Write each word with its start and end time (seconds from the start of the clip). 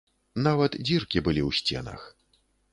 Нават 0.47 0.77
дзіркі 0.87 1.23
былі 1.29 1.41
ў 1.49 1.61
сценах. 1.61 2.01